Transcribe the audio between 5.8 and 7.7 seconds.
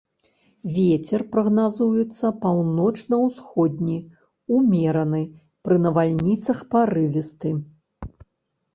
навальніцах парывісты.